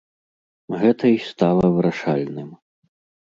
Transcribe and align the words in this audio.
Гэта 0.83 1.05
і 1.15 1.19
стала 1.31 1.65
вырашальным. 1.75 2.49